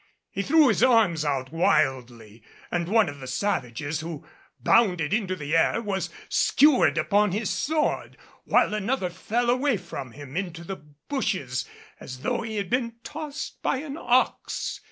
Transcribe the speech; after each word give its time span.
He 0.31 0.41
threw 0.41 0.69
his 0.69 0.81
arms 0.81 1.23
out 1.23 1.51
wildly, 1.53 2.41
and 2.71 2.87
one 2.87 3.07
of 3.07 3.19
the 3.19 3.27
savages 3.27 3.99
who 3.99 4.25
bounded 4.59 5.13
into 5.13 5.35
the 5.35 5.55
air, 5.55 5.79
was 5.79 6.09
skewered 6.27 6.97
upon 6.97 7.33
his 7.33 7.51
sword, 7.51 8.17
while 8.45 8.73
another 8.73 9.11
fell 9.11 9.47
away 9.51 9.77
from 9.77 10.13
him 10.13 10.35
into 10.35 10.63
the 10.63 10.77
bushes 10.77 11.65
as 11.99 12.21
though 12.21 12.41
he 12.41 12.55
had 12.55 12.67
been 12.71 12.95
tossed 13.03 13.61
by 13.61 13.77
an 13.77 13.95
ox. 13.95 14.79